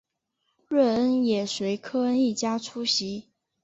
[0.67, 3.29] 瑞恩也随科恩一家出席。